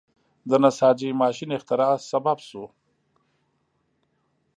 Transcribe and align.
د 0.49 0.51
نساجۍ 0.63 1.11
ماشین 1.21 1.49
اختراع 1.57 1.93
سبب 2.09 2.37
شو. 2.47 2.63